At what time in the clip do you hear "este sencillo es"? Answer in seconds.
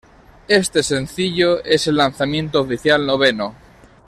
0.47-1.85